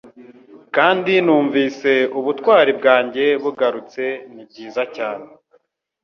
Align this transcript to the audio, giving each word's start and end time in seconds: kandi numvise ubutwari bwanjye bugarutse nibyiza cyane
kandi 0.75 1.13
numvise 1.25 1.91
ubutwari 2.19 2.71
bwanjye 2.79 3.25
bugarutse 3.43 4.03
nibyiza 4.33 4.83
cyane 4.95 5.25